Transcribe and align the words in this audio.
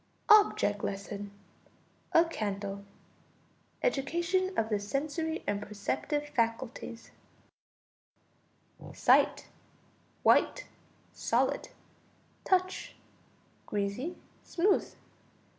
]OBJECT 0.39 0.83
LESSON 0.83 1.29
A 2.13 2.25
Candle: 2.25 2.83
Education 3.83 4.51
of 4.57 4.69
the 4.69 4.79
sensory 4.79 5.43
and 5.45 5.61
perceptive 5.61 6.27
faculties. 6.29 7.11
Sight. 8.95 9.45
White, 10.23 10.65
solid. 11.13 11.69
Touch. 12.43 12.95
Greasy, 13.67 14.15
smooth. 14.41 14.91